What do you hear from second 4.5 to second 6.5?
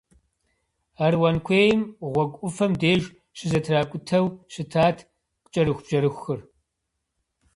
щытат кӏэрыхубжьэрыхур.